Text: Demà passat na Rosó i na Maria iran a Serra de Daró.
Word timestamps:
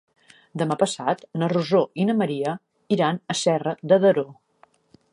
Demà 0.61 0.77
passat 0.83 1.21
na 1.41 1.49
Rosó 1.53 1.83
i 2.05 2.09
na 2.11 2.17
Maria 2.23 2.57
iran 2.99 3.23
a 3.35 3.39
Serra 3.45 3.79
de 3.93 4.05
Daró. 4.07 4.29